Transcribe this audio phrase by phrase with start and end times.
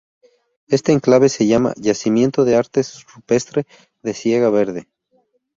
[0.67, 2.81] Este enclave se llama: Yacimiento de Arte
[3.13, 3.67] Rupestre
[4.01, 4.87] de Siega Verde.